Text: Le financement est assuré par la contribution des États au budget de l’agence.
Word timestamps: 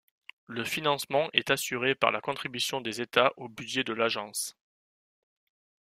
Le 0.47 0.63
financement 0.65 1.29
est 1.31 1.51
assuré 1.51 1.93
par 1.93 2.09
la 2.11 2.21
contribution 2.21 2.81
des 2.81 3.01
États 3.01 3.33
au 3.37 3.47
budget 3.47 3.83
de 3.83 3.93
l’agence. 3.93 4.57